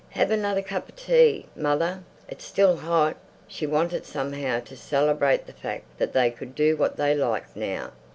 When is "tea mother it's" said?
0.95-2.43